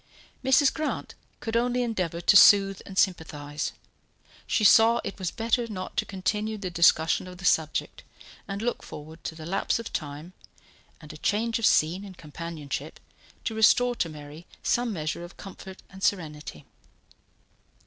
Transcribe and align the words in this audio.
Mrs. 0.43 0.73
Grant 0.73 1.13
could 1.41 1.55
only 1.55 1.83
endeavour 1.83 2.21
to 2.21 2.35
soothe 2.35 2.81
and 2.87 2.97
sympathize. 2.97 3.71
She 4.47 4.63
saw 4.63 4.99
it 5.03 5.19
was 5.19 5.29
better 5.29 5.67
not 5.67 5.95
to 5.97 6.05
continue 6.05 6.57
the 6.57 6.71
discussion 6.71 7.27
of 7.27 7.37
the 7.37 7.45
subject, 7.45 8.01
and 8.47 8.63
looked 8.63 8.83
forward 8.83 9.23
to 9.25 9.35
the 9.35 9.45
lapse 9.45 9.77
of 9.77 9.93
time, 9.93 10.33
and 10.99 11.13
a 11.13 11.17
change 11.17 11.59
of 11.59 11.67
scene 11.67 12.03
and 12.03 12.17
companionship, 12.17 12.99
to 13.43 13.53
restore 13.53 13.95
to 13.97 14.09
Mary 14.09 14.47
some 14.63 14.91
measure 14.91 15.23
of 15.23 15.37
comfort 15.37 15.83
and 15.91 16.01
serenity. 16.01 16.65